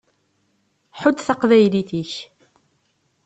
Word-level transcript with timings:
Ḥudd 0.99 1.19
taqbaylit-ik. 1.27 2.13